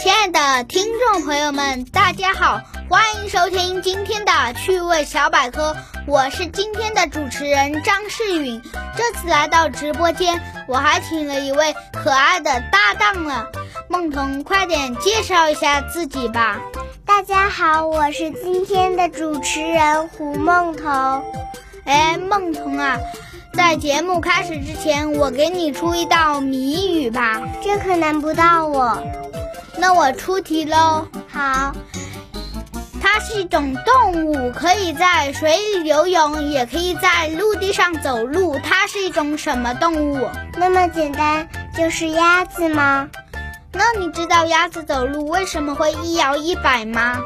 [0.00, 5.74] 亲爱的听众朋友们，大家好，欢迎收听今天的趣味小百科。
[6.06, 8.62] 我是今天的主持人张世允。
[8.96, 13.44] 这次来到直播间，我还请了一位可爱的搭档呢。
[13.88, 16.60] 梦彤，快点介绍一下自己吧。
[17.04, 21.24] 大家好，我是今天的主持人胡梦彤。
[21.84, 22.98] 哎，梦彤啊，
[23.52, 27.42] 在节目开始之前，我给你出一道谜语吧。
[27.64, 29.02] 这可难不到我。
[29.78, 31.06] 那我出题喽。
[31.28, 31.72] 好，
[33.00, 38.58] 它是一种动物，可以在水里游泳，也可以在陆地上走路。
[38.58, 40.28] 它是一种什么动物？
[40.56, 43.08] 那么简单，就是鸭子吗？
[43.72, 47.20] 那你知道鸭子走路为什么会一摇一摆吗？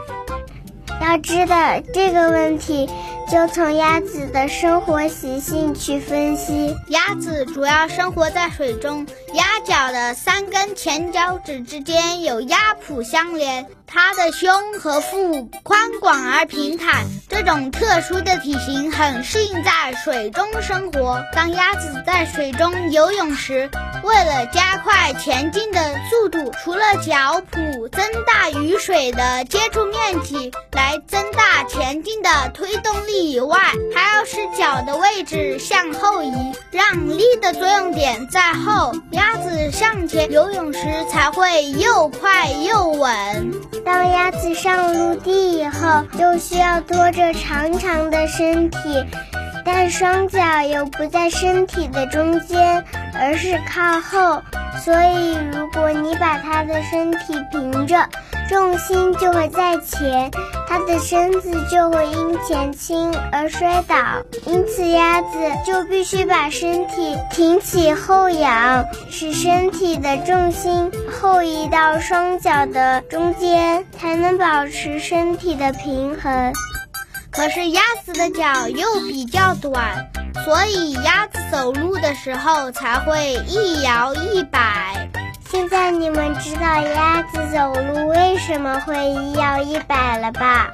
[1.00, 2.88] 要知道这个问题，
[3.30, 6.76] 就从鸭子的生活习性去分析。
[6.88, 21.22] 鸭子主要生活在水中，鸭脚的三根前脚趾之间有鸭蹼相连，它的胸和腹宽广而平坦，这种特殊的体型很适应在水中生活。
[21.32, 23.70] 当鸭子在水中游泳时，
[24.02, 33.58] 为了加快前进的速度，除了脚蹼增大与水的接触面积来增大前进的推动力以外，
[33.94, 36.32] 还要使脚的位置向后移，
[36.70, 43.10] 让力的作用点在后，鸭子向前游泳时才会又快又稳。
[43.84, 48.78] 当鸭子上陆地以后，就需要拖着长长的身体。
[49.64, 54.42] 但双脚又不在身体的中间，而是靠后，
[54.84, 58.08] 所以如果你把它的身体平着，
[58.52, 60.30] 重心就会在前，
[60.68, 63.96] 它的身子就会因前倾而摔倒。
[64.44, 65.28] 因此，鸭子
[65.64, 76.52] 就必须把身体挺起后仰，使身体的重心后移到双脚的中间，才能保持身体的平衡。
[77.30, 80.10] 可是鸭子的脚又比较短，
[80.44, 84.81] 所以鸭子走路的时候才会一摇一摆。
[85.52, 90.72] 现在你们知道鸭子走路为什么会一摇一摆了吧？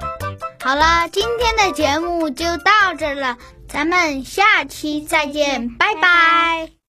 [0.63, 3.37] 好了，今天的节目就到这了，
[3.69, 6.78] 咱们下期再见，拜拜。